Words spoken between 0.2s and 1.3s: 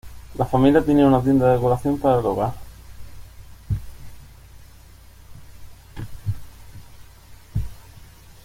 La familia tenía una